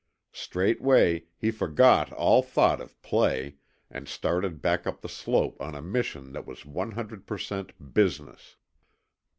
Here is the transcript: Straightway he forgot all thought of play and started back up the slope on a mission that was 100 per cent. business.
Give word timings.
Straightway 0.33 1.25
he 1.37 1.51
forgot 1.51 2.11
all 2.13 2.41
thought 2.41 2.81
of 2.81 2.99
play 3.03 3.57
and 3.87 4.07
started 4.07 4.59
back 4.59 4.87
up 4.87 5.01
the 5.01 5.07
slope 5.07 5.61
on 5.61 5.75
a 5.75 5.81
mission 5.83 6.31
that 6.31 6.47
was 6.47 6.65
100 6.65 7.27
per 7.27 7.37
cent. 7.37 7.93
business. 7.93 8.55